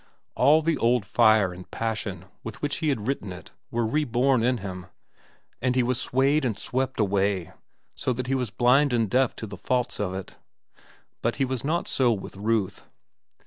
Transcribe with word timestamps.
All 0.33 0.63
the 0.63 0.79
old 0.79 1.05
fire 1.05 1.53
and 1.53 1.69
passion 1.69 2.25
with 2.43 2.59
which 2.59 2.77
he 2.77 2.89
had 2.89 3.05
written 3.05 3.31
it 3.31 3.51
were 3.69 3.85
reborn 3.85 4.41
in 4.41 4.57
him, 4.57 4.87
and 5.61 5.75
he 5.75 5.83
was 5.83 6.01
swayed 6.01 6.43
and 6.43 6.57
swept 6.57 6.99
away 6.99 7.53
so 7.93 8.11
that 8.13 8.25
he 8.25 8.33
was 8.33 8.49
blind 8.49 8.93
and 8.93 9.07
deaf 9.07 9.35
to 9.35 9.45
the 9.45 9.57
faults 9.57 9.99
of 9.99 10.15
it. 10.15 10.37
But 11.21 11.39
it 11.39 11.45
was 11.45 11.63
not 11.63 11.87
so 11.87 12.11
with 12.13 12.35
Ruth. 12.35 12.81